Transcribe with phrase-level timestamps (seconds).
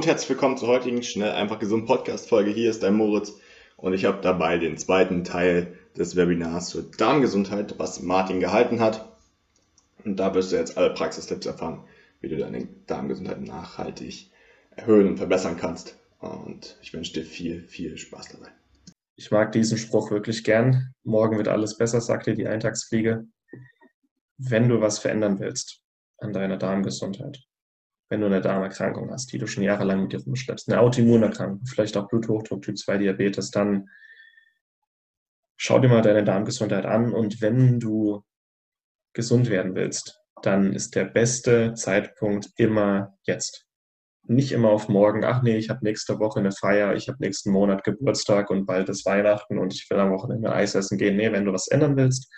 [0.00, 2.50] Und herzlich willkommen zur heutigen Schnell einfach gesund Podcast Folge.
[2.50, 3.34] Hier ist dein Moritz
[3.76, 9.12] und ich habe dabei den zweiten Teil des Webinars zur Darmgesundheit, was Martin gehalten hat.
[10.02, 11.84] Und da wirst du jetzt alle Praxistipps erfahren,
[12.22, 14.30] wie du deine Darmgesundheit nachhaltig
[14.74, 15.98] erhöhen und verbessern kannst.
[16.20, 18.48] Und ich wünsche dir viel, viel Spaß dabei.
[19.16, 20.94] Ich mag diesen Spruch wirklich gern.
[21.04, 23.26] Morgen wird alles besser, sagt dir die Eintagsfliege.
[24.38, 25.82] Wenn du was verändern willst
[26.16, 27.49] an deiner Darmgesundheit,
[28.10, 31.96] wenn du eine Darmerkrankung hast, die du schon jahrelang mit dir rumschleppst, eine Autoimmunerkrankung, vielleicht
[31.96, 33.88] auch Bluthochdruck, Typ 2 Diabetes, dann
[35.56, 38.24] schau dir mal deine Darmgesundheit an und wenn du
[39.12, 43.66] gesund werden willst, dann ist der beste Zeitpunkt immer jetzt
[44.24, 47.50] nicht immer auf morgen, ach nee, ich habe nächste Woche eine Feier, ich habe nächsten
[47.50, 51.16] Monat Geburtstag und bald ist Weihnachten und ich will am Wochenende Eis essen gehen.
[51.16, 52.30] Nee, wenn du was ändern willst,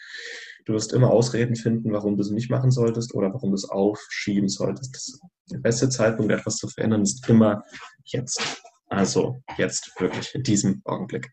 [0.65, 3.69] du wirst immer Ausreden finden, warum du es nicht machen solltest oder warum du es
[3.69, 5.21] aufschieben solltest.
[5.51, 7.63] Der beste Zeitpunkt, etwas zu verändern, ist immer
[8.05, 8.63] jetzt.
[8.87, 11.33] Also jetzt wirklich in diesem Augenblick.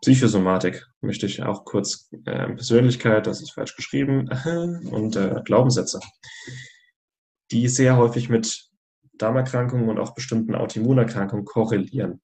[0.00, 4.28] Psychosomatik möchte ich auch kurz äh, Persönlichkeit, das ist falsch geschrieben,
[4.90, 6.00] und äh, Glaubenssätze
[7.50, 8.68] die sehr häufig mit
[9.14, 12.20] Darmerkrankungen und auch bestimmten Autoimmunerkrankungen korrelieren.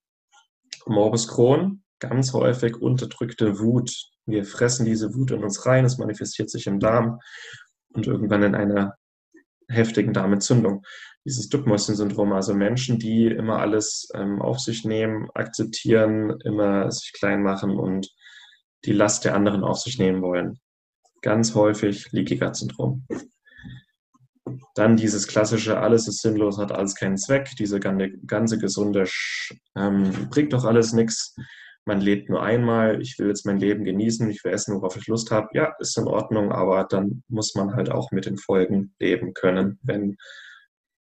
[0.87, 3.95] Morbus Crohn, ganz häufig unterdrückte Wut.
[4.27, 7.21] Wir fressen diese Wut in uns rein, es manifestiert sich im Darm
[7.93, 8.95] und irgendwann in einer
[9.69, 10.83] heftigen Darmentzündung.
[11.25, 17.43] Dieses Duckmäuschen-Syndrom, also Menschen, die immer alles ähm, auf sich nehmen, akzeptieren, immer sich klein
[17.43, 18.09] machen und
[18.85, 20.59] die Last der anderen auf sich nehmen wollen.
[21.23, 23.07] Ganz häufig Leaky Gut-Syndrom.
[24.75, 29.07] Dann dieses klassische, alles ist sinnlos, hat alles keinen Zweck, diese ganze, ganze gesunde,
[29.77, 31.37] ähm, bringt doch alles nichts.
[31.91, 35.09] Man lebt nur einmal, ich will jetzt mein Leben genießen, ich will essen, worauf ich
[35.09, 35.49] Lust habe.
[35.55, 39.81] Ja, ist in Ordnung, aber dann muss man halt auch mit den Folgen leben können,
[39.83, 40.17] wenn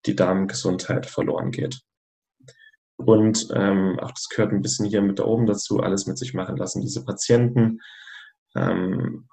[0.04, 1.78] die Darmgesundheit verloren geht.
[2.96, 6.34] Und ähm, auch das gehört ein bisschen hier mit da oben dazu, alles mit sich
[6.34, 6.80] machen lassen.
[6.80, 7.78] Diese Patienten
[8.56, 9.28] ähm,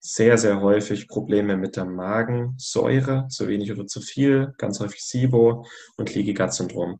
[0.00, 5.66] sehr, sehr häufig Probleme mit der Magensäure, zu wenig oder zu viel, ganz häufig SIBO
[5.98, 6.98] und Leaky Gut Syndrom.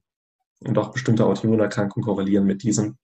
[0.61, 2.99] Und auch bestimmte Autoimmunerkrankungen korrelieren mit diesen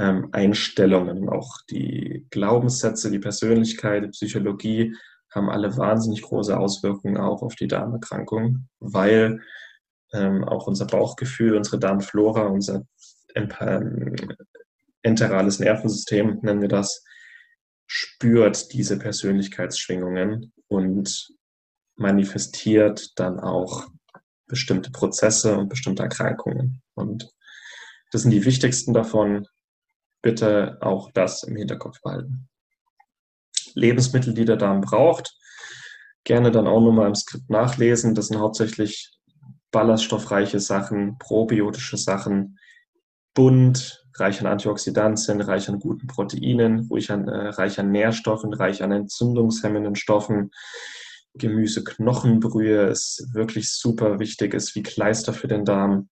[0.00, 1.28] ähm, Einstellungen.
[1.28, 4.96] Auch die Glaubenssätze, die Persönlichkeit, die Psychologie
[5.30, 9.40] haben alle wahnsinnig große Auswirkungen auch auf die Darmerkrankung, weil
[10.12, 12.86] ähm, auch unser Bauchgefühl, unsere Darmflora, unser
[13.34, 14.16] ähm,
[15.02, 17.04] enterales Nervensystem, nennen wir das,
[17.86, 21.28] spürt diese Persönlichkeitsschwingungen und
[21.96, 23.86] manifestiert dann auch
[24.46, 26.82] bestimmte Prozesse und bestimmte Erkrankungen.
[26.94, 27.30] Und
[28.10, 29.46] das sind die wichtigsten davon.
[30.22, 32.48] Bitte auch das im Hinterkopf behalten.
[33.74, 35.36] Lebensmittel, die der Darm braucht,
[36.24, 38.14] gerne dann auch nochmal im Skript nachlesen.
[38.14, 39.10] Das sind hauptsächlich
[39.70, 42.58] ballaststoffreiche Sachen, probiotische Sachen,
[43.34, 48.82] bunt, reich an Antioxidantien, reich an guten Proteinen, ruhig an, äh, reich an Nährstoffen, reich
[48.82, 50.50] an entzündungshemmenden Stoffen.
[51.34, 56.08] Gemüse, Knochenbrühe ist wirklich super wichtig, ist wie Kleister für den Darm.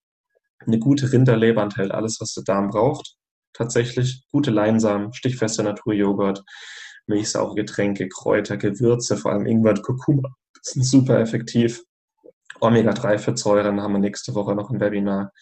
[0.60, 3.17] Eine gute Rinderleber enthält alles, was der Darm braucht.
[3.52, 6.44] Tatsächlich gute Leinsamen, stichfester Naturjoghurt,
[7.06, 11.82] milchsaure Getränke, Kräuter, Gewürze, vor allem Ingwer und Kurkuma sind super effektiv.
[12.60, 15.32] Omega-3-Fettsäuren haben wir nächste Woche noch ein Webinar.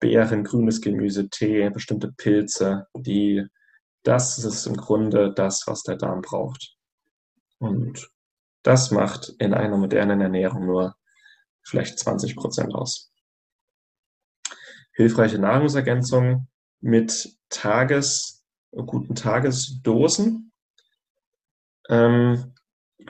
[0.00, 3.44] Beeren, grünes Gemüse, Tee, bestimmte Pilze, die,
[4.02, 6.76] das ist im Grunde das, was der Darm braucht.
[7.58, 8.10] Und
[8.62, 10.94] das macht in einer modernen Ernährung nur
[11.62, 13.12] vielleicht 20 Prozent aus.
[14.92, 16.48] Hilfreiche Nahrungsergänzung
[16.84, 20.52] mit Tages, guten Tagesdosen.
[21.88, 22.52] Ähm,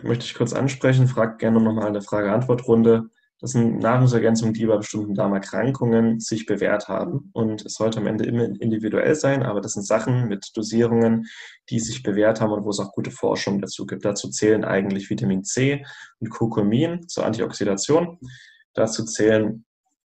[0.02, 3.10] möchte ich kurz ansprechen, fragt gerne nochmal eine Frage-Antwort-Runde.
[3.40, 7.30] Das sind Nahrungsergänzungen, die bei bestimmten Darmerkrankungen sich bewährt haben.
[7.32, 11.26] Und es sollte am Ende immer individuell sein, aber das sind Sachen mit Dosierungen,
[11.68, 14.04] die sich bewährt haben und wo es auch gute Forschung dazu gibt.
[14.04, 15.84] Dazu zählen eigentlich Vitamin C
[16.20, 18.20] und Kurkumin zur Antioxidation.
[18.72, 19.64] Dazu zählen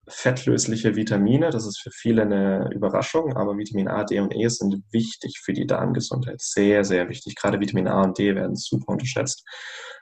[0.08, 1.50] fettlösliche Vitamine.
[1.50, 5.52] Das ist für viele eine Überraschung, aber Vitamin A, D und E sind wichtig für
[5.52, 6.40] die Darmgesundheit.
[6.40, 7.37] Sehr, sehr wichtig.
[7.37, 9.44] Gerade Vitamin A und D werden super unterschätzt.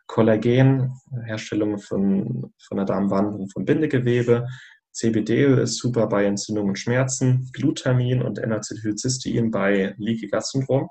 [0.06, 0.92] Kollagen,
[1.26, 4.46] Herstellung von, von der Darmwand und von Bindegewebe.
[4.92, 7.48] CBD ist super bei Entzündungen und Schmerzen.
[7.52, 10.88] Glutamin und N-Acetylcystein bei Leaky Gut Syndrom.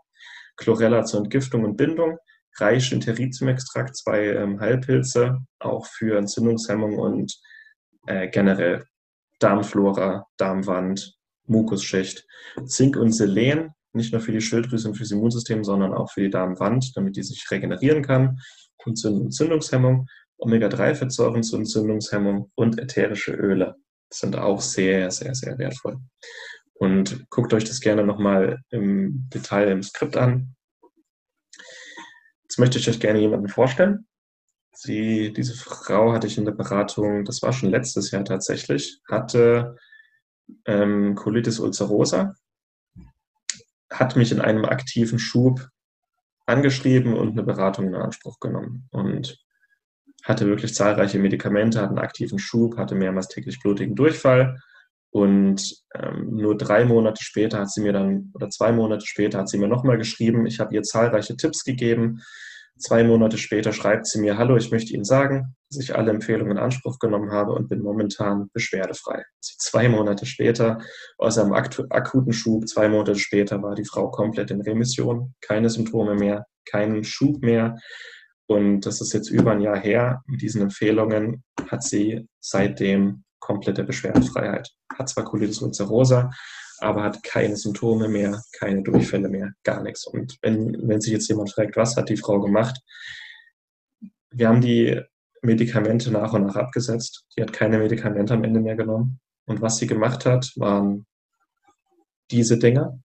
[0.56, 2.18] Chlorella zur Entgiftung und Bindung.
[2.58, 7.34] Reisch Interitium-Extrakt, zwei ähm, Heilpilze, auch für Entzündungshemmung und
[8.08, 8.84] äh, generell
[9.40, 11.16] Darmflora, Darmwand,
[11.46, 12.26] Mukusschicht.
[12.66, 16.30] Zink und Selen, nicht nur für die Schilddrüse und fürs Immunsystem, sondern auch für die
[16.30, 18.40] Darmwand, damit die sich regenerieren kann.
[18.86, 20.08] Und Entzündungshemmung.
[20.38, 23.76] Omega-3-Fettsäuren zur Entzündungshemmung und ätherische Öle
[24.10, 25.98] sind auch sehr, sehr, sehr wertvoll.
[26.74, 30.56] Und guckt euch das gerne nochmal im Detail im Skript an.
[32.44, 34.08] Jetzt möchte ich euch gerne jemanden vorstellen.
[34.81, 39.76] Sie, diese Frau hatte ich in der Beratung, das war schon letztes Jahr tatsächlich, hatte
[40.64, 42.34] ähm, Colitis ulcerosa,
[43.92, 45.68] hat mich in einem aktiven Schub
[46.46, 49.38] angeschrieben und eine Beratung in Anspruch genommen und
[50.24, 54.62] hatte wirklich zahlreiche Medikamente, hatte einen aktiven Schub, hatte mehrmals täglich blutigen Durchfall
[55.10, 59.50] und ähm, nur drei Monate später hat sie mir dann, oder zwei Monate später hat
[59.50, 62.22] sie mir nochmal geschrieben, ich habe ihr zahlreiche Tipps gegeben,
[62.80, 66.54] Zwei Monate später schreibt sie mir, hallo, ich möchte Ihnen sagen, dass ich alle Empfehlungen
[66.54, 69.24] in Anspruch genommen habe und bin momentan beschwerdefrei.
[69.42, 70.80] Zwei Monate später,
[71.18, 76.16] aus einem akuten Schub, zwei Monate später war die Frau komplett in Remission, keine Symptome
[76.16, 77.76] mehr, keinen Schub mehr.
[78.48, 80.22] Und das ist jetzt über ein Jahr her.
[80.26, 84.70] Mit diesen Empfehlungen hat sie seitdem komplette Beschwerdefreiheit.
[84.98, 86.30] Hat zwar Colitis ulcerosa,
[86.81, 90.06] aber hat keine Symptome mehr, keine Durchfälle mehr, gar nichts.
[90.06, 92.80] Und wenn, wenn sich jetzt jemand fragt, was hat die Frau gemacht?
[94.31, 95.02] Wir haben die
[95.42, 97.26] Medikamente nach und nach abgesetzt.
[97.38, 99.20] Die hat keine Medikamente am Ende mehr genommen.
[99.46, 101.06] Und was sie gemacht hat, waren
[102.31, 103.02] diese Dinge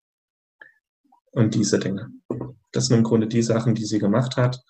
[1.33, 2.11] und diese Dinge.
[2.73, 4.61] Das sind im Grunde die Sachen, die sie gemacht hat,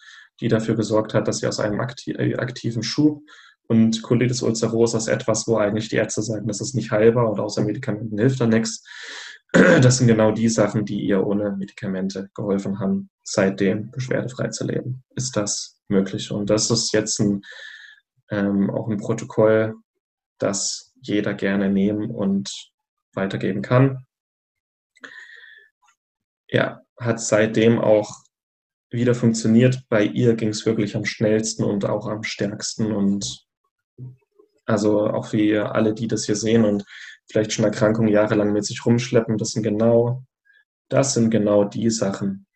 [0.41, 3.23] die dafür gesorgt hat, dass sie aus einem aktiven Schub
[3.67, 7.41] und Colitis ulcerosa ist etwas, wo eigentlich die Ärzte sagen, das ist nicht heilbar und
[7.41, 8.85] außer Medikamenten hilft da nichts.
[9.81, 15.05] Das sind genau die Sachen, die ihr ohne Medikamente geholfen haben, seitdem beschwerdefrei zu leben.
[15.15, 16.33] Ist das möglich?
[16.33, 17.43] Und das ist jetzt ein,
[18.31, 19.77] ähm, auch ein Protokoll,
[20.39, 22.51] das jeder gerne nehmen und
[23.15, 24.05] weitergeben kann.
[26.49, 28.25] Ja, hat seitdem auch
[28.91, 29.85] wieder funktioniert.
[29.89, 33.45] Bei ihr ging es wirklich am schnellsten und auch am stärksten und
[34.67, 36.85] also auch wie alle, die das hier sehen und
[37.31, 40.25] vielleicht schon Erkrankungen jahrelang mit sich rumschleppen, das sind genau,
[40.89, 42.47] das sind genau die Sachen,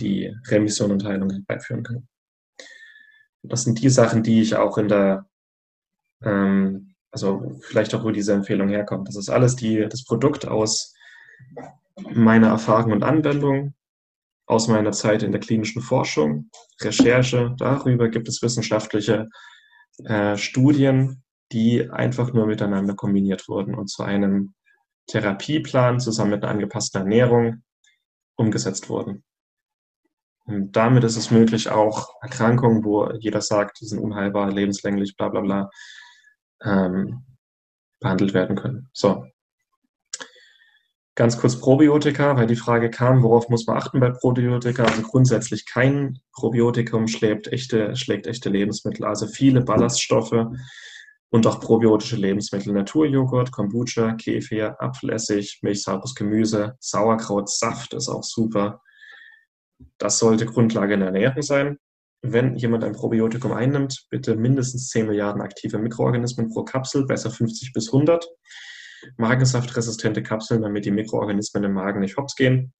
[0.00, 2.08] die Remission und Heilung herbeiführen können.
[3.42, 5.26] Das sind die Sachen, die ich auch in der,
[6.22, 9.08] ähm, also vielleicht auch, wo diese Empfehlung herkommt.
[9.08, 10.94] Das ist alles die, das Produkt aus
[11.96, 13.74] meiner Erfahrung und Anwendung,
[14.46, 16.50] aus meiner Zeit in der klinischen Forschung,
[16.80, 17.54] Recherche.
[17.58, 19.28] Darüber gibt es wissenschaftliche
[20.04, 21.22] äh, Studien,
[21.52, 24.54] die einfach nur miteinander kombiniert wurden und zu einem
[25.08, 27.62] Therapieplan zusammen mit einer angepassten Ernährung
[28.36, 29.24] umgesetzt wurden.
[30.44, 35.28] Und damit ist es möglich, auch Erkrankungen, wo jeder sagt, die sind unheilbar, lebenslänglich, bla
[35.28, 35.70] bla bla,
[36.62, 37.24] ähm,
[38.00, 38.88] behandelt werden können.
[38.92, 39.24] So,
[41.22, 44.82] Ganz kurz Probiotika, weil die Frage kam, worauf muss man achten bei Probiotika?
[44.82, 50.46] Also grundsätzlich kein Probiotikum schlägt echte, schlägt echte Lebensmittel, also viele Ballaststoffe
[51.30, 52.72] und auch probiotische Lebensmittel.
[52.72, 58.82] Naturjoghurt, Kombucha, Kefir, Apfelessig, milchsaures Gemüse, Sauerkraut, Saft ist auch super.
[59.98, 61.78] Das sollte Grundlage in der Ernährung sein.
[62.22, 67.72] Wenn jemand ein Probiotikum einnimmt, bitte mindestens 10 Milliarden aktive Mikroorganismen pro Kapsel, besser 50
[67.72, 68.26] bis 100.
[69.16, 72.72] Magensaftresistente Kapseln, damit die Mikroorganismen im Magen nicht hops gehen.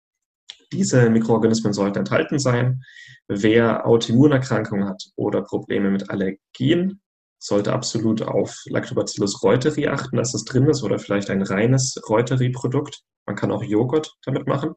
[0.72, 2.82] Diese Mikroorganismen sollten enthalten sein.
[3.28, 7.00] Wer Autoimmunerkrankungen hat oder Probleme mit Allergien,
[7.38, 13.02] sollte absolut auf Lactobacillus reuteri achten, dass es drin ist oder vielleicht ein reines Reuteri-Produkt.
[13.26, 14.74] Man kann auch Joghurt damit machen.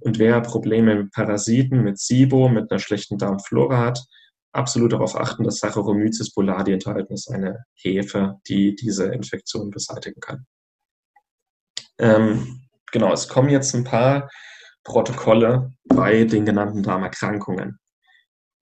[0.00, 4.04] Und wer Probleme mit Parasiten, mit SIBO, mit einer schlechten Darmflora hat,
[4.52, 10.46] absolut darauf achten, dass Saccharomyces boulardii enthalten ist, eine Hefe, die diese Infektion beseitigen kann.
[12.00, 14.30] Ähm, genau, es kommen jetzt ein paar
[14.84, 17.78] Protokolle bei den genannten Darmerkrankungen.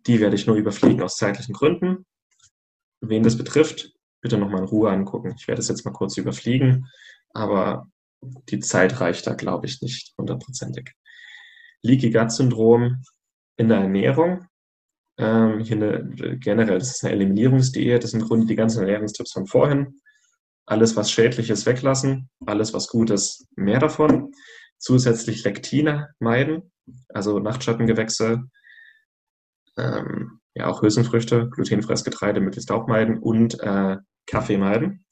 [0.07, 2.05] Die werde ich nur überfliegen aus zeitlichen Gründen.
[3.01, 5.35] Wen das betrifft, bitte nochmal in Ruhe angucken.
[5.39, 6.89] Ich werde es jetzt mal kurz überfliegen,
[7.33, 7.87] aber
[8.49, 10.93] die Zeit reicht da, glaube ich, nicht hundertprozentig.
[11.83, 13.03] Leaky Gut Syndrom
[13.57, 14.47] in der Ernährung.
[15.17, 18.03] Ähm, hier eine, generell, das ist eine Eliminierungsdiät.
[18.03, 20.01] Das sind im Grunde die ganzen Ernährungstipps von vorhin.
[20.69, 24.33] Alles, was schädlich ist, weglassen, alles, was gut ist, mehr davon.
[24.79, 26.71] Zusätzlich Lektine meiden,
[27.09, 28.43] also Nachtschattengewächse,
[29.79, 33.97] ähm, ja auch Hülsenfrüchte, glutenfreies Getreide möglichst auch meiden und äh,
[34.27, 35.05] Kaffee meiden.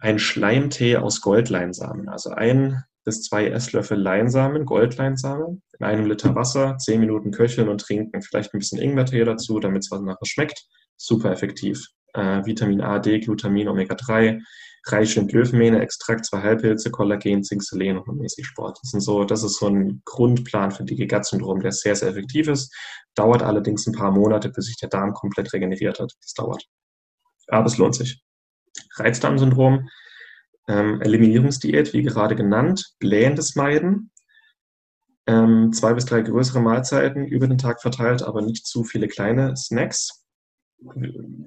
[0.00, 6.76] Ein Schleimtee aus Goldleinsamen, also ein bis zwei Esslöffel Leinsamen, Goldleinsamen, in einem Liter Wasser,
[6.78, 8.20] zehn Minuten köcheln und trinken.
[8.20, 10.66] Vielleicht ein bisschen Ingwertee dazu, damit es was nachher schmeckt.
[10.96, 11.86] Super effektiv.
[12.16, 14.42] Äh, Vitamin A, D, Glutamin, Omega-3,
[14.86, 18.78] reich in Löwenmähne, Extrakt, zwei Halbpilze, Kollagen, Zink, Selen und mäßig Sport.
[18.82, 22.48] Das, sind so, das ist so ein Grundplan für Dicke Gut-Syndrom, der sehr, sehr effektiv
[22.48, 22.74] ist.
[23.14, 26.12] Dauert allerdings ein paar Monate, bis sich der Darm komplett regeneriert hat.
[26.20, 26.64] Das dauert.
[27.48, 28.22] Aber es lohnt sich.
[28.96, 29.88] Reizdarmsyndrom
[30.68, 34.10] ähm, Eliminierungsdiät, wie gerade genannt, blähendes Meiden,
[35.26, 39.56] ähm, zwei bis drei größere Mahlzeiten über den Tag verteilt, aber nicht zu viele kleine
[39.56, 40.25] Snacks.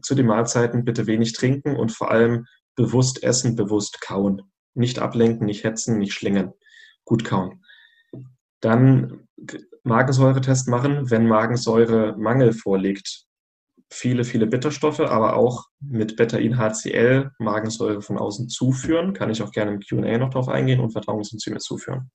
[0.02, 2.46] Zu den Mahlzeiten bitte wenig trinken und vor allem
[2.76, 4.42] bewusst essen, bewusst kauen.
[4.74, 6.54] Nicht ablenken, nicht hetzen, nicht schlingen.
[7.06, 7.64] Gut kauen.
[8.62, 9.28] Dann
[9.84, 13.26] Magensäuretest machen, wenn Magensäuremangel vorliegt
[13.92, 19.14] viele, viele Bitterstoffe, aber auch mit Betain-HCl Magensäure von außen zuführen.
[19.14, 22.12] Kann ich auch gerne im QA noch drauf eingehen und Verdauungsenzyme zuführen.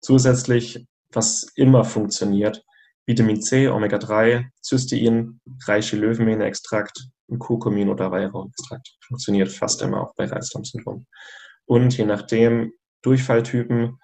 [0.00, 2.64] Zusätzlich, was immer funktioniert,
[3.08, 8.86] Vitamin C, Omega-3, Cystein, reiche Löwenmähne-Extrakt und Kurkumin oder Weihrauchextrakt.
[9.06, 11.06] Funktioniert fast immer auch bei Reizdarmsyndrom.
[11.64, 13.98] Und je nachdem, Durchfalltypen,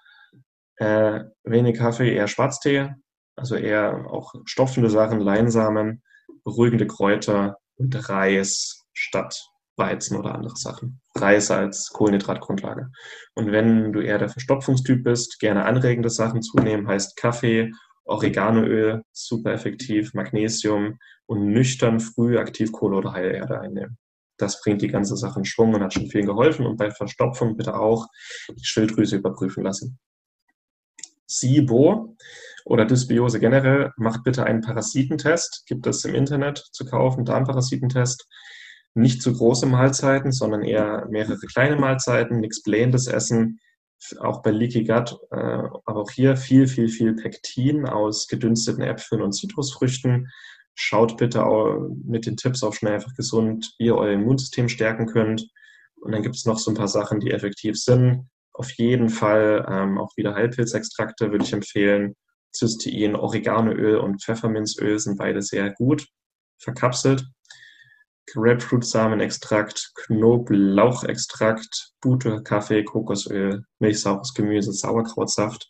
[0.77, 2.95] äh, wenig Kaffee, eher Schwarztee,
[3.35, 6.01] also eher auch stopfende Sachen, Leinsamen,
[6.43, 9.39] beruhigende Kräuter und Reis statt
[9.77, 10.99] Weizen oder andere Sachen.
[11.13, 12.89] Reis als Kohlenhydratgrundlage.
[13.35, 17.71] Und wenn du eher der Verstopfungstyp bist, gerne anregende Sachen zunehmen, heißt Kaffee,
[18.05, 23.97] Oreganoöl, super effektiv, Magnesium und nüchtern früh Aktivkohle oder Heilerde einnehmen.
[24.37, 26.65] Das bringt die ganze Sache in Schwung und hat schon viel geholfen.
[26.65, 28.07] Und bei Verstopfung bitte auch
[28.49, 29.97] die Schilddrüse überprüfen lassen.
[31.27, 32.15] SIBO
[32.65, 35.63] oder Dysbiose generell, macht bitte einen Parasitentest.
[35.67, 38.27] Gibt es im Internet zu kaufen, Darmparasitentest.
[38.93, 43.59] Nicht zu große Mahlzeiten, sondern eher mehrere kleine Mahlzeiten, nichts blähendes Essen.
[44.19, 45.35] Auch bei Leaky Gut, äh,
[45.85, 50.29] aber auch hier viel, viel, viel Pektin aus gedünsteten Äpfeln und Zitrusfrüchten.
[50.75, 55.07] Schaut bitte auch mit den Tipps auf schnell einfach gesund, wie ihr euer Immunsystem stärken
[55.07, 55.47] könnt.
[55.95, 58.29] Und dann gibt es noch so ein paar Sachen, die effektiv sind.
[58.53, 62.15] Auf jeden Fall ähm, auch wieder Heilpilzextrakte würde ich empfehlen.
[62.53, 66.07] Cystein, Oreganoöl und Pfefferminzöl sind beide sehr gut
[66.57, 67.25] verkapselt.
[68.27, 75.69] Grapefruitsamenextrakt, Knoblauchextrakt, Bute, Kaffee, Kokosöl, milchsaures Gemüse, Sauerkrautsaft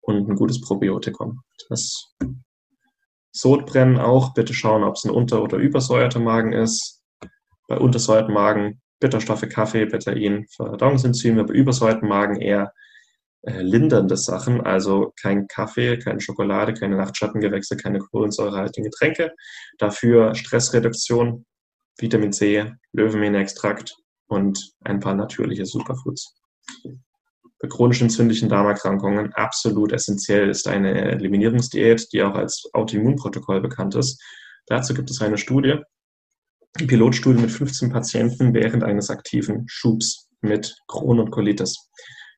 [0.00, 1.42] und ein gutes Probiotikum.
[1.68, 2.14] Das
[3.32, 7.02] Sodbrennen auch, bitte schauen, ob es ein unter- oder übersäuerter Magen ist.
[7.68, 12.72] Bei untersäuerten Magen Bitterstoffe, Kaffee, Betain, Verdauungsenzyme, bei übersäuerten Magen eher
[13.42, 19.32] äh, lindernde Sachen, also kein Kaffee, keine Schokolade, keine Nachtschattengewächse, keine kohlensäurehaltigen Getränke.
[19.78, 21.44] Dafür Stressreduktion,
[21.98, 23.96] Vitamin C, Löwenmähne-Extrakt
[24.28, 26.34] und ein paar natürliche Superfoods.
[27.58, 34.22] Bei chronisch entzündlichen Darmerkrankungen absolut essentiell ist eine Eliminierungsdiät, die auch als Autoimmunprotokoll bekannt ist.
[34.66, 35.80] Dazu gibt es eine Studie,
[36.76, 41.88] Pilotstudie mit 15 Patienten während eines aktiven Schubs mit Crohn und Colitis.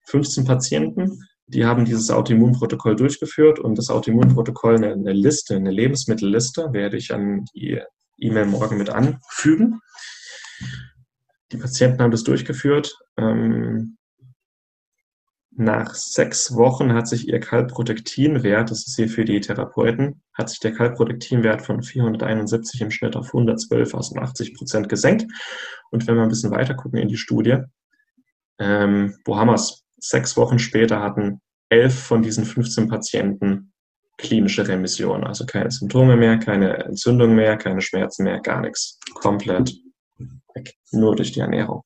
[0.07, 6.73] 15 Patienten, die haben dieses Autoimmunprotokoll durchgeführt und das Autoimmunprotokoll, eine, eine Liste, eine Lebensmittelliste,
[6.73, 7.81] werde ich an die
[8.19, 9.81] E-Mail morgen mit anfügen.
[11.53, 12.97] Die Patienten haben das durchgeführt.
[13.17, 13.97] Ähm,
[15.61, 20.61] nach sechs Wochen hat sich ihr Kalprotektinwert, das ist hier für die Therapeuten, hat sich
[20.61, 25.27] der Kalprotektinwert von 471 im Schnitt auf 112, also 80 Prozent gesenkt.
[25.91, 27.59] Und wenn wir ein bisschen weiter gucken in die Studie,
[28.61, 29.85] ähm, wo haben wir es?
[30.01, 33.73] Sechs Wochen später hatten elf von diesen 15 Patienten
[34.19, 38.99] klinische Remission, also keine Symptome mehr, keine Entzündung mehr, keine Schmerzen mehr, gar nichts.
[39.15, 39.75] Komplett
[40.55, 41.83] weg, nur durch die Ernährung.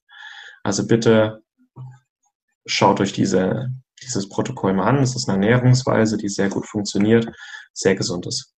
[0.64, 1.42] Also bitte
[2.66, 3.70] schaut euch diese,
[4.02, 5.02] dieses Protokoll mal an.
[5.02, 7.28] Es ist eine Ernährungsweise, die sehr gut funktioniert,
[7.72, 8.54] sehr gesund ist.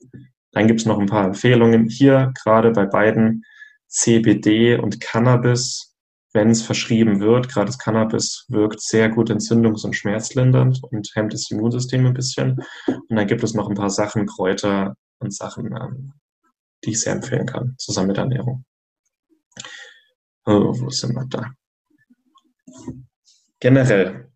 [0.52, 1.88] Dann gibt es noch ein paar Empfehlungen.
[1.88, 3.44] Hier gerade bei beiden
[3.88, 5.93] CBD und Cannabis,
[6.34, 11.32] wenn es verschrieben wird, gerade das Cannabis wirkt sehr gut entzündungs- und schmerzlindernd und hemmt
[11.32, 12.62] das Immunsystem ein bisschen.
[12.86, 16.12] Und dann gibt es noch ein paar Sachen, Kräuter und Sachen, ähm,
[16.84, 18.64] die ich sehr empfehlen kann, zusammen mit Ernährung.
[20.44, 21.50] Oh, wo sind wir da?
[23.64, 24.30] generell,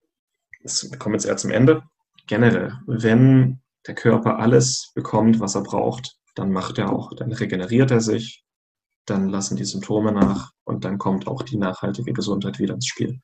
[0.62, 1.82] wir kommen jetzt eher zum Ende,
[2.26, 7.90] generell, wenn der Körper alles bekommt, was er braucht, dann macht er auch, dann regeneriert
[7.90, 8.42] er sich,
[9.10, 13.20] dann lassen die Symptome nach und dann kommt auch die nachhaltige Gesundheit wieder ins Spiel.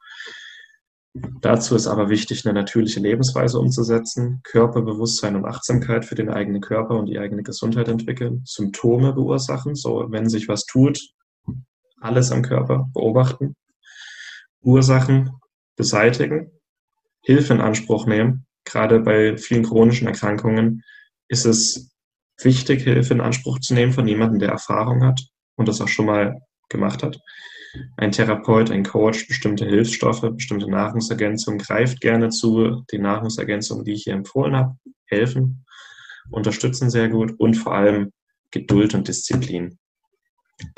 [1.40, 6.98] Dazu ist aber wichtig, eine natürliche Lebensweise umzusetzen, Körperbewusstsein und Achtsamkeit für den eigenen Körper
[6.98, 11.00] und die eigene Gesundheit entwickeln, Symptome beursachen, so wenn sich was tut,
[12.00, 13.54] alles am Körper beobachten,
[14.60, 15.30] Ursachen
[15.76, 16.50] beseitigen,
[17.20, 18.46] Hilfe in Anspruch nehmen.
[18.64, 20.82] Gerade bei vielen chronischen Erkrankungen
[21.28, 21.92] ist es
[22.42, 25.20] wichtig, Hilfe in Anspruch zu nehmen von jemandem, der Erfahrung hat
[25.56, 27.18] und das auch schon mal gemacht hat
[27.96, 32.84] ein Therapeut, ein Coach bestimmte Hilfsstoffe, bestimmte Nahrungsergänzungen greift gerne zu.
[32.90, 35.64] Die Nahrungsergänzungen, die ich hier empfohlen habe, helfen,
[36.30, 38.12] unterstützen sehr gut und vor allem
[38.50, 39.78] Geduld und Disziplin.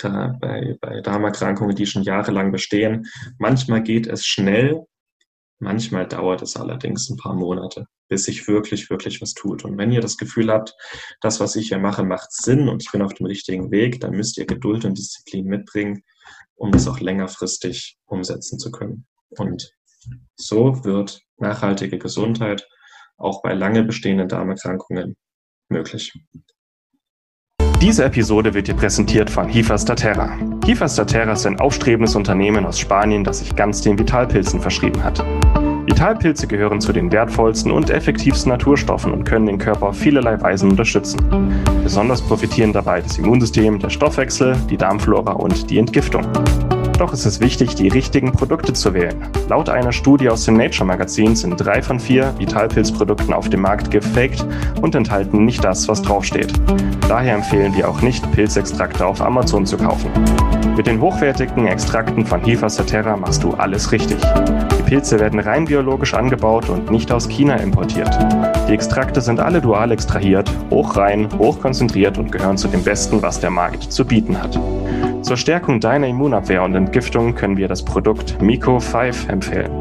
[0.01, 3.07] Bei, bei Darmerkrankungen, die schon jahrelang bestehen,
[3.39, 4.87] manchmal geht es schnell,
[5.59, 9.65] manchmal dauert es allerdings ein paar Monate, bis sich wirklich, wirklich was tut.
[9.65, 10.75] Und wenn ihr das Gefühl habt,
[11.21, 14.13] das, was ich hier mache, macht Sinn und ich bin auf dem richtigen Weg, dann
[14.13, 16.03] müsst ihr Geduld und Disziplin mitbringen
[16.57, 19.07] um das auch längerfristig umsetzen zu können.
[19.31, 19.71] Und
[20.37, 22.67] so wird nachhaltige Gesundheit
[23.19, 25.17] auch bei lange bestehenden Darmerkrankungen
[25.69, 26.13] möglich.
[27.81, 30.39] Diese Episode wird dir präsentiert von Hifas da Terra.
[30.65, 35.03] Hifas da Terra ist ein aufstrebendes Unternehmen aus Spanien, das sich ganz den Vitalpilzen verschrieben
[35.03, 35.23] hat.
[35.87, 40.71] Vitalpilze gehören zu den wertvollsten und effektivsten Naturstoffen und können den Körper auf vielerlei Weisen
[40.71, 41.21] unterstützen.
[41.85, 46.27] Besonders profitieren dabei das Immunsystem, der Stoffwechsel, die Darmflora und die Entgiftung.
[46.99, 49.15] Doch ist es wichtig, die richtigen Produkte zu wählen.
[49.49, 53.91] Laut einer Studie aus dem Nature Magazin sind drei von vier Vitalpilzprodukten auf dem Markt
[53.91, 54.45] gefaked
[54.81, 56.53] und enthalten nicht das, was draufsteht.
[57.07, 60.11] Daher empfehlen wir auch nicht, Pilzextrakte auf Amazon zu kaufen.
[60.77, 64.19] Mit den hochwertigen Extrakten von Hifa Saterra machst du alles richtig.
[64.87, 68.09] Pilze werden rein biologisch angebaut und nicht aus China importiert.
[68.69, 73.51] Die Extrakte sind alle dual extrahiert, hochrein, hochkonzentriert und gehören zu dem Besten, was der
[73.51, 74.59] Markt zu bieten hat.
[75.23, 79.73] Zur Stärkung deiner Immunabwehr und Entgiftung können wir das Produkt Miko 5 empfehlen.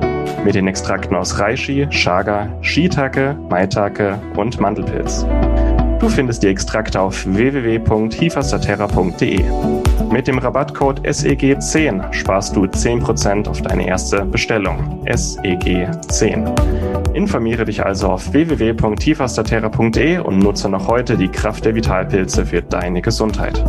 [0.43, 5.25] Mit den Extrakten aus Reishi, Chaga, Shiitake, Maitake und Mandelpilz.
[5.99, 9.43] Du findest die Extrakte auf www.hifastaterra.de.
[10.11, 15.03] Mit dem Rabattcode SEG10 sparst du 10% auf deine erste Bestellung.
[15.05, 17.13] SEG10.
[17.13, 23.01] Informiere dich also auf www.hifastaterra.de und nutze noch heute die Kraft der Vitalpilze für deine
[23.01, 23.63] Gesundheit.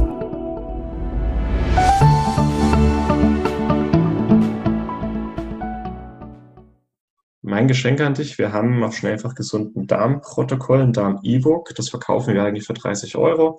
[7.56, 11.74] Mein Geschenk an dich, wir haben auf Schnellfach gesunden Darmprotokoll, ein Darm-E-Book.
[11.74, 13.58] Das verkaufen wir eigentlich für 30 Euro.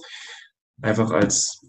[0.84, 1.66] Einfach als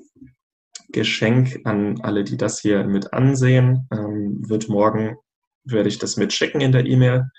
[0.91, 3.89] Geschenk an alle, die das hier mit ansehen.
[3.91, 5.17] Ähm, wird morgen,
[5.65, 7.31] werde ich das mitschicken in der E-Mail.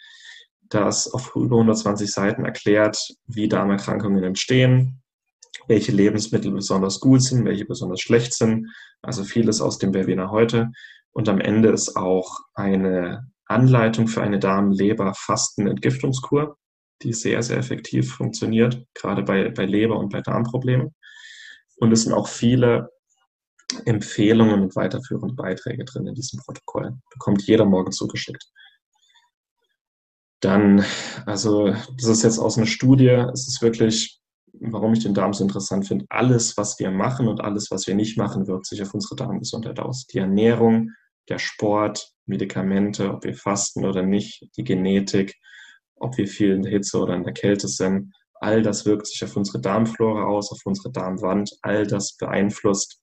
[0.70, 2.98] Das auf über 120 Seiten erklärt,
[3.28, 5.04] wie Darmerkrankungen entstehen,
[5.68, 8.66] welche Lebensmittel besonders gut sind, welche besonders schlecht sind.
[9.04, 10.72] Also vieles aus dem Webinar heute.
[11.12, 16.58] Und am Ende ist auch eine Anleitung für eine Darm-Leber-Fasten-Entgiftungskur,
[17.02, 20.94] die sehr, sehr effektiv funktioniert, gerade bei, bei Leber- und bei Darmproblemen.
[21.78, 22.92] Und es sind auch viele
[23.86, 26.98] Empfehlungen und weiterführende Beiträge drin in diesem Protokoll.
[27.12, 28.46] Bekommt jeder morgen zugeschickt.
[30.42, 30.86] Dann,
[31.26, 34.22] also das ist jetzt aus einer Studie, es ist wirklich,
[34.54, 37.96] warum ich den Darm so interessant finde, alles, was wir machen und alles, was wir
[37.96, 40.08] nicht machen, wirkt sich auf unsere Darmgesundheit aus.
[40.08, 40.92] Die Ernährung,
[41.28, 45.36] der Sport, Medikamente, ob wir fasten oder nicht, die Genetik,
[45.96, 48.14] ob wir viel in der Hitze oder in der Kälte sind.
[48.36, 51.52] All das wirkt sich auf unsere Darmflora aus, auf unsere Darmwand.
[51.62, 53.02] All das beeinflusst,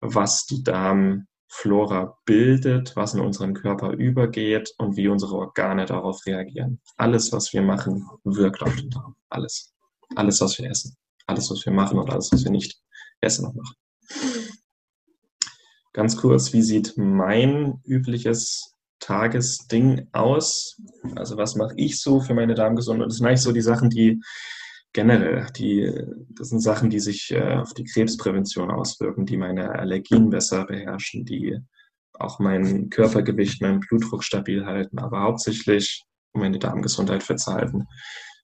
[0.00, 6.80] was die Darmflora bildet, was in unseren Körper übergeht und wie unsere Organe darauf reagieren.
[6.96, 9.16] Alles, was wir machen, wirkt auf den Darm.
[9.30, 9.72] Alles.
[10.14, 10.94] Alles, was wir essen.
[11.26, 12.78] Alles, was wir machen und alles, was wir nicht
[13.20, 13.76] essen und machen.
[15.96, 20.76] Ganz kurz, wie sieht mein übliches Tagesding aus?
[21.14, 23.08] Also was mache ich so für meine Darmgesundheit?
[23.08, 24.20] Das sind eigentlich so die Sachen, die
[24.92, 25.90] generell, die,
[26.36, 31.24] das sind Sachen, die sich äh, auf die Krebsprävention auswirken, die meine Allergien besser beherrschen,
[31.24, 31.56] die
[32.12, 36.04] auch mein Körpergewicht, meinen Blutdruck stabil halten, aber hauptsächlich
[36.34, 37.42] meine Darmgesundheit fit.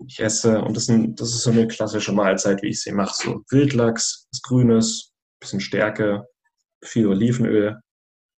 [0.08, 3.14] Ich esse, und das, sind, das ist so eine klassische Mahlzeit, wie ich sie mache,
[3.14, 6.24] so Wildlachs, was Grünes, bisschen Stärke,
[6.82, 7.80] viel Olivenöl.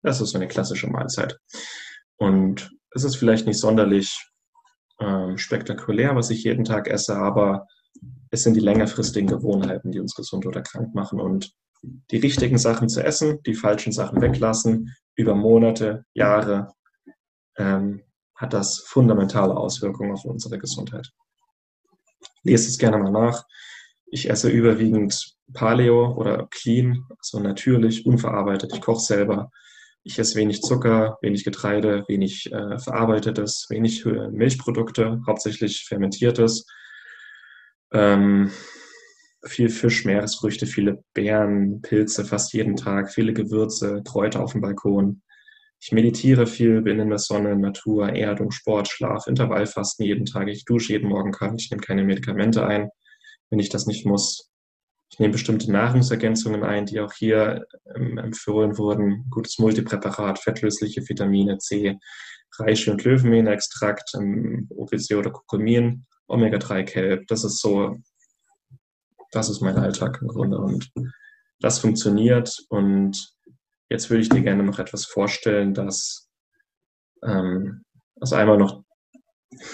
[0.02, 1.38] Das ist so eine klassische Mahlzeit.
[2.16, 4.30] Und es ist vielleicht nicht sonderlich
[5.00, 7.66] ähm, spektakulär, was ich jeden Tag esse, aber
[8.30, 11.20] es sind die längerfristigen Gewohnheiten, die uns gesund oder krank machen.
[11.20, 11.52] Und
[12.10, 16.72] die richtigen Sachen zu essen, die falschen Sachen weglassen, über Monate, Jahre,
[17.56, 18.02] ähm,
[18.34, 21.08] hat das fundamentale Auswirkungen auf unsere Gesundheit.
[22.42, 23.44] Lest es gerne mal nach.
[24.06, 28.72] Ich esse überwiegend Paleo oder clean, also natürlich, unverarbeitet.
[28.74, 29.50] Ich koche selber.
[30.02, 36.66] Ich esse wenig Zucker, wenig Getreide, wenig äh, verarbeitetes, wenig äh, Milchprodukte, hauptsächlich fermentiertes.
[37.92, 38.50] Ähm,
[39.46, 45.22] viel Fisch, Meeresfrüchte, viele Beeren, Pilze fast jeden Tag, viele Gewürze, Kräuter auf dem Balkon.
[45.80, 50.48] Ich meditiere viel, bin in der Sonne, Natur, Erdung, Sport, Schlaf, Intervallfasten jeden Tag.
[50.48, 51.60] Ich dusche jeden Morgen kalt.
[51.60, 52.88] Ich nehme keine Medikamente ein,
[53.54, 54.50] wenn ich das nicht muss.
[55.12, 59.26] Ich nehme bestimmte Nahrungsergänzungen ein, die auch hier ähm, empfohlen wurden.
[59.30, 61.96] Gutes Multipräparat, fettlösliche Vitamine C,
[62.58, 67.28] Reishi- und Löwenmähnextrakt, ähm, OPC oder Kurkumin, Omega-3-Kelp.
[67.28, 67.96] Das ist so,
[69.30, 70.90] das ist mein Alltag im Grunde und
[71.60, 72.58] das funktioniert.
[72.70, 73.36] Und
[73.88, 76.28] jetzt würde ich dir gerne noch etwas vorstellen, das,
[77.22, 77.84] ähm,
[78.20, 78.82] also einmal noch,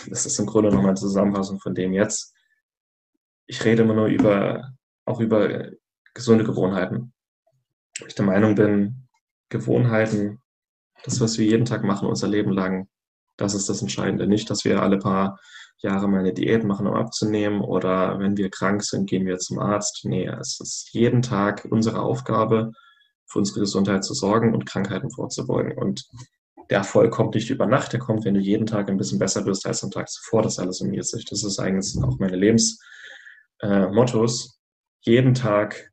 [0.06, 2.34] das ist im Grunde noch eine Zusammenfassung von dem jetzt.
[3.50, 4.70] Ich rede immer nur über
[5.06, 5.72] auch über
[6.14, 7.12] gesunde Gewohnheiten.
[8.06, 9.08] Ich der Meinung bin,
[9.48, 10.40] Gewohnheiten,
[11.02, 12.86] das, was wir jeden Tag machen, unser Leben lang,
[13.36, 14.28] das ist das Entscheidende.
[14.28, 15.40] Nicht, dass wir alle paar
[15.78, 19.58] Jahre mal eine Diät machen, um abzunehmen oder wenn wir krank sind, gehen wir zum
[19.58, 20.04] Arzt.
[20.04, 22.70] Nee, es ist jeden Tag unsere Aufgabe,
[23.26, 25.76] für unsere Gesundheit zu sorgen und Krankheiten vorzubeugen.
[25.76, 26.08] Und
[26.70, 29.44] der Erfolg kommt nicht über Nacht, der kommt, wenn du jeden Tag ein bisschen besser
[29.44, 30.42] wirst als am Tag zuvor.
[30.42, 31.24] Das alles summiert sich.
[31.24, 32.86] Das ist eigentlich auch meine Lebensmottos.
[33.61, 33.88] Äh,
[35.03, 35.90] jeden Tag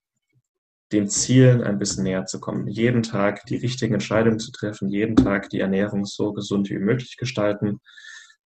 [0.92, 5.16] den Zielen ein bisschen näher zu kommen, jeden Tag die richtigen Entscheidungen zu treffen, jeden
[5.16, 7.82] Tag die Ernährung so gesund wie möglich gestalten.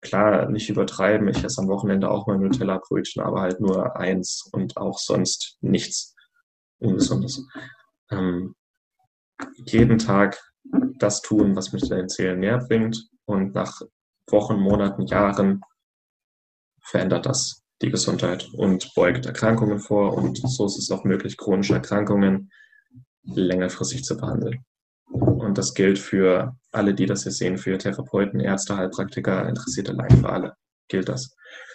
[0.01, 1.29] Klar, nicht übertreiben.
[1.29, 6.15] Ich esse am Wochenende auch mal Nutella-Brötchen, aber halt nur eins und auch sonst nichts
[6.79, 7.47] Ungesundes.
[8.11, 8.55] Ähm,
[9.67, 10.41] jeden Tag
[10.99, 13.83] das tun, was mich den Zielen näher bringt und nach
[14.31, 15.61] Wochen, Monaten, Jahren
[16.83, 21.75] verändert das die Gesundheit und beugt Erkrankungen vor und so ist es auch möglich, chronische
[21.75, 22.51] Erkrankungen
[23.23, 24.65] längerfristig zu behandeln.
[25.11, 30.21] Und das gilt für alle, die das hier sehen, für Therapeuten, Ärzte, Heilpraktiker, interessierte Laien,
[30.21, 30.55] für alle
[30.89, 31.35] gilt das.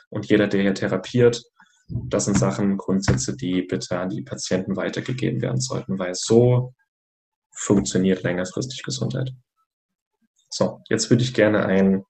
[0.10, 1.44] Und jeder, der hier therapiert,
[1.88, 6.74] das sind Sachen, Grundsätze, die bitte an die Patienten weitergegeben werden sollten, weil so
[7.52, 9.32] funktioniert längerfristig Gesundheit.
[10.50, 12.04] So, jetzt würde ich gerne ein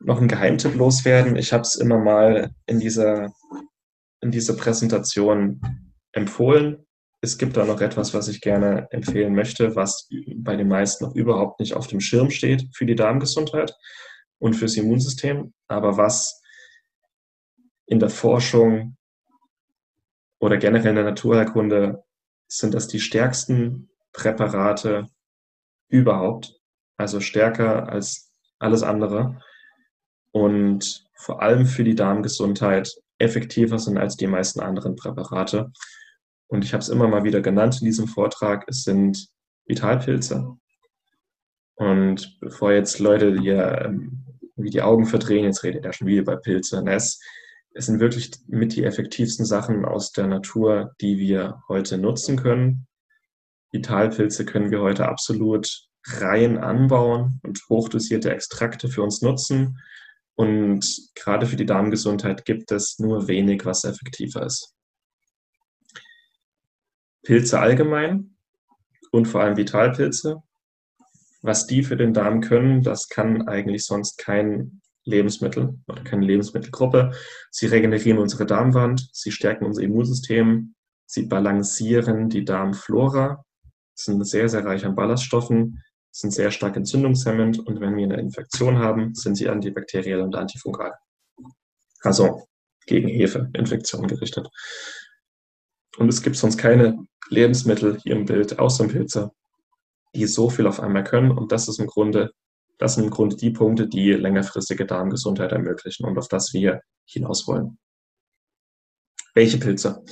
[0.00, 1.36] noch einen Geheimtipp loswerden.
[1.36, 3.32] Ich habe es immer mal in dieser,
[4.20, 5.60] in dieser Präsentation
[6.12, 6.86] empfohlen.
[7.20, 11.14] Es gibt da noch etwas, was ich gerne empfehlen möchte, was bei den meisten noch
[11.14, 13.76] überhaupt nicht auf dem Schirm steht für die Darmgesundheit
[14.38, 16.40] und fürs Immunsystem, aber was
[17.86, 18.96] in der Forschung
[20.40, 22.02] oder generell in der Naturheilkunde
[22.48, 25.08] sind das die stärksten Präparate
[25.88, 26.58] überhaupt,
[26.96, 29.42] also stärker als alles andere
[30.32, 35.70] und vor allem für die Darmgesundheit effektiver sind als die meisten anderen Präparate.
[36.48, 39.28] Und ich habe es immer mal wieder genannt in diesem Vortrag, es sind
[39.66, 40.56] Vitalpilze.
[41.74, 44.24] Und bevor jetzt Leute hier ähm,
[44.56, 46.86] wie die Augen verdrehen, jetzt redet er schon wieder bei Pilzen.
[46.88, 47.20] Es,
[47.72, 52.86] es sind wirklich mit die effektivsten Sachen aus der Natur, die wir heute nutzen können.
[53.72, 59.78] Vitalpilze können wir heute absolut rein anbauen und hochdosierte Extrakte für uns nutzen.
[60.34, 64.74] Und gerade für die Darmgesundheit gibt es nur wenig, was effektiver ist.
[67.22, 68.36] Pilze allgemein
[69.10, 70.42] und vor allem Vitalpilze.
[71.42, 77.12] Was die für den Darm können, das kann eigentlich sonst kein Lebensmittel oder keine Lebensmittelgruppe.
[77.50, 80.74] Sie regenerieren unsere Darmwand, sie stärken unser Immunsystem,
[81.06, 83.44] sie balancieren die Darmflora,
[83.94, 88.78] sind sehr, sehr reich an Ballaststoffen, sind sehr stark entzündungshemmend und wenn wir eine Infektion
[88.78, 90.94] haben, sind sie antibakteriell und antifungal.
[92.02, 92.46] Also
[92.86, 94.48] gegen Hefeinfektion gerichtet.
[95.96, 99.30] Und es gibt sonst keine Lebensmittel hier im Bild, außer Pilze,
[100.14, 101.30] die so viel auf einmal können.
[101.30, 102.32] Und das ist im Grunde,
[102.78, 107.46] das sind im Grunde die Punkte, die längerfristige Darmgesundheit ermöglichen und auf das wir hinaus
[107.46, 107.78] wollen.
[109.34, 110.02] Welche Pilze?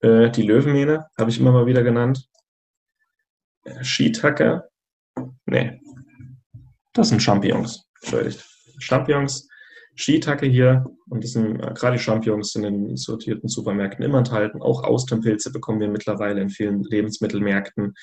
[0.00, 2.28] Äh, die Löwenmähne habe ich immer mal wieder genannt.
[3.64, 4.68] Äh, Shiitake
[5.46, 5.80] Nee.
[6.92, 7.88] Das sind Champignons.
[8.02, 8.44] Entschuldigt.
[8.78, 9.48] Champignons,
[9.94, 14.60] Shiitake hier und das sind äh, gerade die Champignons sind in sortierten Supermärkten immer enthalten.
[14.60, 17.94] Auch Austernpilze bekommen wir mittlerweile in vielen Lebensmittelmärkten.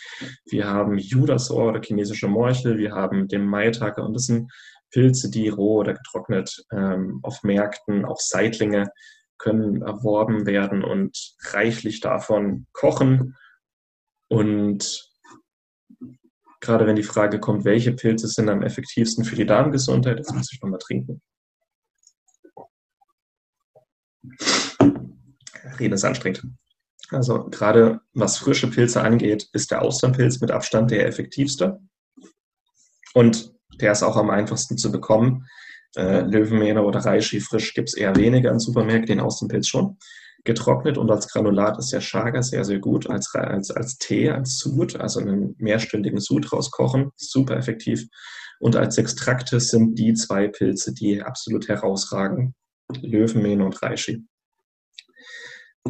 [0.45, 4.51] Wir haben Judasohr oder chinesische Morchel, wir haben den Maitake und das sind
[4.91, 8.89] Pilze, die roh oder getrocknet ähm, auf Märkten, auch Seitlinge
[9.37, 13.35] können erworben werden und reichlich davon kochen
[14.29, 15.12] und
[16.63, 20.51] gerade wenn die Frage kommt, welche Pilze sind am effektivsten für die Darmgesundheit, jetzt muss
[20.51, 21.21] ich nochmal trinken.
[25.79, 26.43] reden ist anstrengend.
[27.09, 31.79] Also gerade was frische Pilze angeht, ist der Austernpilz mit Abstand der effektivste.
[33.13, 35.47] Und der ist auch am einfachsten zu bekommen.
[35.95, 39.97] Äh, Löwenmähne oder Reishi frisch gibt es eher weniger in Supermärkten, den Austernpilz schon.
[40.45, 43.09] Getrocknet und als Granulat ist der Chaga sehr, sehr gut.
[43.09, 48.05] Als, als, als Tee, als Sud, also einen mehrstündigen Sud rauskochen, super effektiv.
[48.59, 52.55] Und als Extrakte sind die zwei Pilze, die absolut herausragen.
[53.01, 54.25] Löwenmähne und Reishi.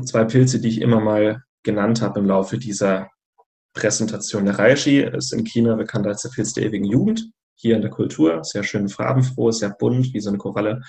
[0.05, 3.09] Zwei Pilze, die ich immer mal genannt habe im Laufe dieser
[3.73, 4.45] Präsentation.
[4.45, 7.29] Der Reishi ist in China bekannt als der Pilz der ewigen Jugend.
[7.55, 10.81] Hier in der Kultur, sehr schön farbenfroh, sehr bunt, wie so eine Koralle.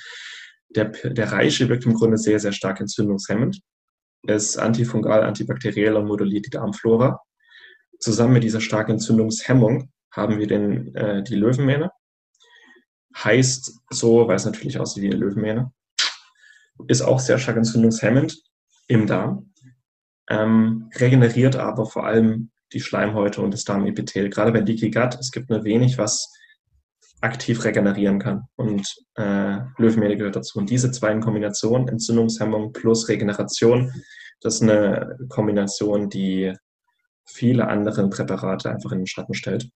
[0.76, 3.60] Der, der Reishi wirkt im Grunde sehr, sehr stark entzündungshemmend.
[4.26, 7.20] Er ist antifungal, antibakteriell und moduliert die Darmflora.
[7.98, 11.90] Zusammen mit dieser starken Entzündungshemmung haben wir den, äh, die Löwenmähne.
[13.16, 15.72] Heißt so, weil es natürlich aussieht wie eine Löwenmähne.
[16.88, 18.42] Ist auch sehr stark entzündungshemmend
[18.88, 19.52] im Darm.
[20.28, 24.30] Ähm, regeneriert aber vor allem die Schleimhäute und das Darmepithel.
[24.30, 26.32] Gerade bei Leaky Gut, es gibt nur wenig, was
[27.20, 28.42] aktiv regenerieren kann.
[28.56, 30.58] Und äh, Löwenmähne gehört dazu.
[30.58, 33.92] Und diese zwei in Kombination, Entzündungshemmung plus Regeneration,
[34.40, 36.52] das ist eine Kombination, die
[37.26, 39.70] viele andere Präparate einfach in den Schatten stellt.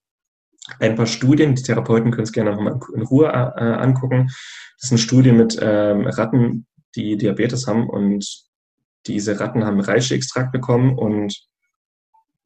[0.81, 4.29] Ein paar Studien, die Therapeuten können es gerne nochmal in Ruhe äh, angucken.
[4.81, 8.49] Das sind Studien mit ähm, Ratten, die Diabetes haben und
[9.07, 11.35] diese Ratten haben Reishi-Extrakt bekommen und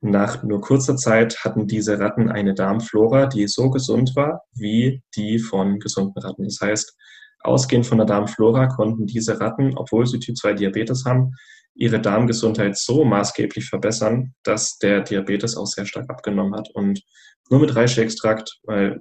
[0.02, 5.38] nach nur kurzer Zeit hatten diese Ratten eine Darmflora, die so gesund war wie die
[5.38, 6.44] von gesunden Ratten.
[6.44, 6.96] Das heißt,
[7.40, 11.30] ausgehend von der Darmflora konnten diese Ratten, obwohl sie Typ 2 Diabetes haben,
[11.74, 16.68] ihre Darmgesundheit so maßgeblich verbessern, dass der Diabetes auch sehr stark abgenommen hat.
[16.74, 17.00] Und
[17.48, 19.00] nur mit Reishi-Extrakt, weil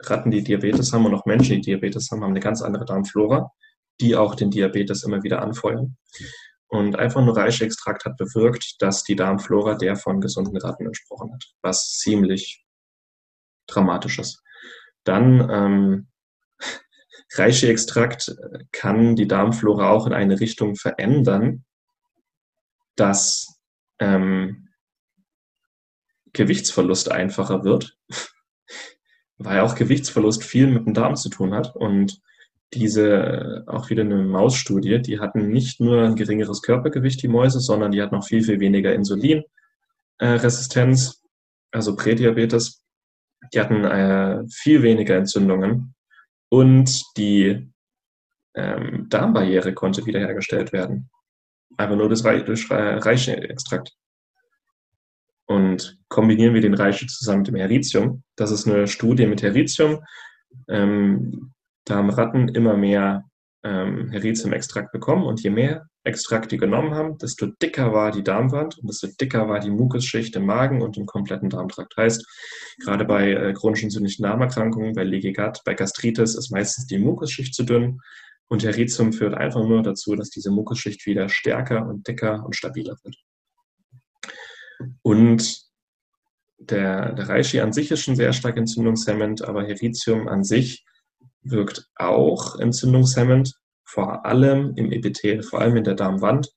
[0.00, 3.50] Ratten, die Diabetes haben und auch Menschen, die Diabetes haben, haben eine ganz andere Darmflora,
[4.00, 5.96] die auch den Diabetes immer wieder anfeuern.
[6.72, 11.44] Und einfach nur Reishi-Extrakt hat bewirkt, dass die Darmflora der von gesunden Ratten entsprochen hat,
[11.60, 12.64] was ziemlich
[13.66, 14.42] dramatisch ist.
[15.04, 16.08] Dann ähm,
[17.34, 18.34] Reishi-Extrakt
[18.72, 21.66] kann die Darmflora auch in eine Richtung verändern,
[22.96, 23.60] dass
[23.98, 24.70] ähm,
[26.32, 27.98] Gewichtsverlust einfacher wird,
[29.36, 32.22] weil auch Gewichtsverlust viel mit dem Darm zu tun hat und
[32.74, 37.92] diese, auch wieder eine Mausstudie, die hatten nicht nur ein geringeres Körpergewicht, die Mäuse, sondern
[37.92, 41.22] die hatten auch viel, viel weniger Insulinresistenz,
[41.70, 42.82] also Prädiabetes.
[43.52, 45.94] Die hatten äh, viel weniger Entzündungen
[46.48, 47.72] und die
[48.54, 51.10] ähm, Darmbarriere konnte wiederhergestellt werden.
[51.76, 53.92] Einfach nur Re durch Reiche-Extrakt.
[55.46, 58.22] Und kombinieren wir den Reiche zusammen mit dem Heritium.
[58.36, 60.04] Das ist eine Studie mit Heritium.
[60.68, 61.51] Ähm,
[61.84, 63.24] da haben Ratten immer mehr
[63.64, 68.76] ähm, Heritium-Extrakt bekommen und je mehr Extrakt die genommen haben, desto dicker war die Darmwand
[68.78, 71.96] und desto dicker war die Mukusschicht im Magen und im kompletten Darmtrakt.
[71.96, 72.26] Heißt,
[72.82, 77.54] gerade bei äh, chronischen entzündlichen Darmerkrankungen, bei Leaky Gut, bei Gastritis ist meistens die Mukusschicht
[77.54, 78.00] zu dünn
[78.48, 82.96] und Heritium führt einfach nur dazu, dass diese Mukusschicht wieder stärker und dicker und stabiler
[83.04, 83.16] wird.
[85.02, 85.62] Und
[86.58, 90.84] der, der Reishi an sich ist schon sehr stark entzündungshemmend, aber Heritium an sich
[91.42, 96.50] wirkt auch entzündungshemmend, vor allem im Epithel, vor allem in der Darmwand,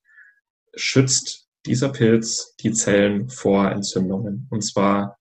[0.76, 4.48] schützt dieser Pilz die Zellen vor Entzündungen.
[4.52, 5.18] Und zwar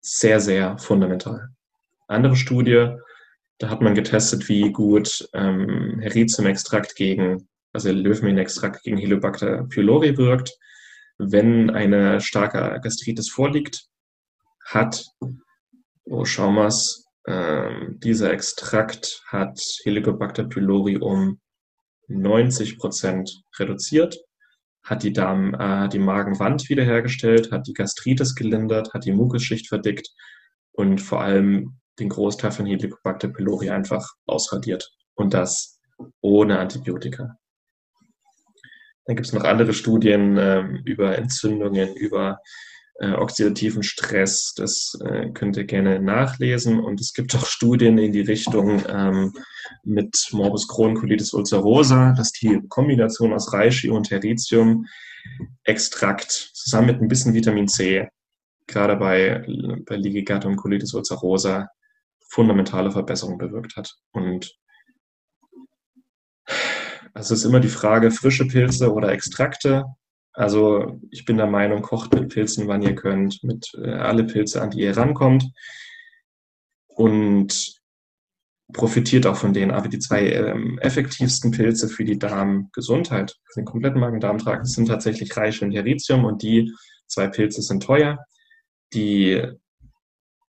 [0.00, 1.48] sehr, sehr fundamental.
[2.08, 2.88] Andere Studie,
[3.58, 10.50] da hat man getestet, wie gut ähm, Heritium-Extrakt gegen, also Löwenmehl-Extrakt gegen Helicobacter pylori wirkt.
[11.18, 13.86] Wenn eine starke Gastritis vorliegt,
[14.64, 15.04] hat,
[16.04, 21.40] oh, schauen wir es, ähm, dieser Extrakt hat Helicobacter pylori um
[22.08, 24.18] 90 Prozent reduziert,
[24.82, 30.08] hat die, Darm, äh, die Magenwand wiederhergestellt, hat die Gastritis gelindert, hat die Mukusschicht verdickt
[30.72, 34.90] und vor allem den Großteil von Helicobacter pylori einfach ausradiert.
[35.14, 35.78] Und das
[36.22, 37.36] ohne Antibiotika.
[39.04, 42.38] Dann gibt es noch andere Studien äh, über Entzündungen, über
[43.00, 44.52] äh, oxidativen Stress.
[44.54, 46.80] Das äh, könnt ihr gerne nachlesen.
[46.80, 49.32] Und es gibt auch Studien in die Richtung ähm,
[49.84, 54.86] mit Morbus Crohn Colitis ulcerosa, dass die Kombination aus Reishi und Heritium
[55.64, 58.08] Extrakt zusammen mit ein bisschen Vitamin C,
[58.66, 59.44] gerade bei,
[59.86, 61.68] bei Gut und Colitis ulcerosa,
[62.30, 63.94] fundamentale Verbesserungen bewirkt hat.
[64.12, 64.54] Und
[67.14, 69.84] es ist immer die Frage, frische Pilze oder Extrakte.
[70.40, 74.62] Also ich bin der Meinung, kocht mit Pilzen, wann ihr könnt, mit äh, alle Pilze,
[74.62, 75.44] an die ihr rankommt.
[76.86, 77.74] Und
[78.72, 79.70] profitiert auch von denen.
[79.70, 85.62] Aber die zwei ähm, effektivsten Pilze für die Darmgesundheit, den kompletten Magen-Darm-Trakt, sind tatsächlich Reishi
[85.62, 86.72] und Heritium und die
[87.06, 88.24] zwei Pilze sind teuer.
[88.94, 89.42] Die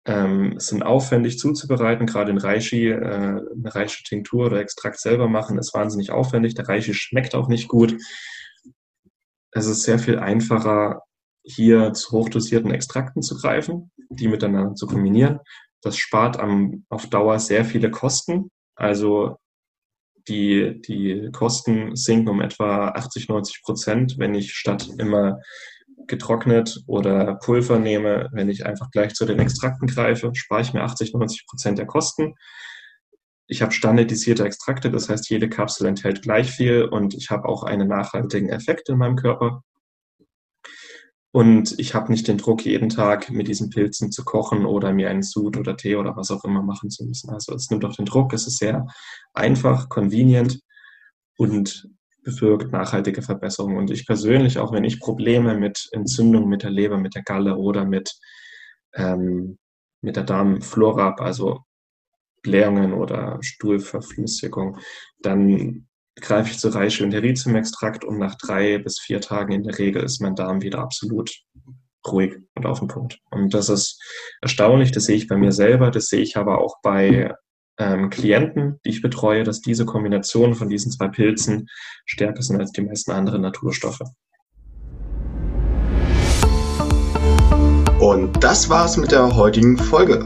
[0.06, 5.74] ähm, sind aufwendig zuzubereiten, gerade in Reishi, äh, eine Reishi-Tinktur oder Extrakt selber machen, ist
[5.74, 6.56] wahnsinnig aufwendig.
[6.56, 7.98] Der Reishi schmeckt auch nicht gut.
[9.54, 11.02] Es ist sehr viel einfacher,
[11.44, 15.40] hier zu hochdosierten Extrakten zu greifen, die miteinander zu kombinieren.
[15.82, 18.50] Das spart am, auf Dauer sehr viele Kosten.
[18.76, 19.38] Also
[20.28, 25.40] die, die Kosten sinken um etwa 80, 90 Prozent, wenn ich statt immer
[26.08, 30.84] getrocknet oder Pulver nehme, wenn ich einfach gleich zu den Extrakten greife, spare ich mir
[30.84, 32.36] 80, 90 Prozent der Kosten.
[33.48, 37.64] Ich habe standardisierte Extrakte, das heißt, jede Kapsel enthält gleich viel und ich habe auch
[37.64, 39.64] einen nachhaltigen Effekt in meinem Körper.
[41.36, 45.10] Und ich habe nicht den Druck, jeden Tag mit diesen Pilzen zu kochen oder mir
[45.10, 47.32] einen Sud oder Tee oder was auch immer machen zu müssen.
[47.32, 48.86] Also es nimmt auch den Druck, es ist sehr
[49.34, 50.60] einfach, convenient
[51.38, 51.90] und
[52.24, 53.78] bewirkt nachhaltige Verbesserungen.
[53.78, 57.58] Und ich persönlich, auch wenn ich Probleme mit Entzündungen mit der Leber, mit der Galle
[57.58, 58.14] oder mit,
[58.94, 59.58] ähm,
[60.02, 61.62] mit der Darmflora habe, also
[62.44, 64.78] Blähungen oder Stuhlverflüssigung,
[65.22, 65.88] dann
[66.22, 70.04] greife ich zu Reishi und Heritium-Extrakt und nach drei bis vier Tagen in der Regel
[70.04, 71.32] ist mein Darm wieder absolut
[72.06, 73.20] ruhig und auf dem Punkt.
[73.32, 74.00] Und das ist
[74.42, 77.34] erstaunlich, das sehe ich bei mir selber, das sehe ich aber auch bei
[77.80, 81.68] ähm, Klienten, die ich betreue, dass diese Kombination von diesen zwei Pilzen
[82.06, 84.02] stärker sind als die meisten anderen Naturstoffe.
[88.00, 90.26] Und das war's mit der heutigen Folge.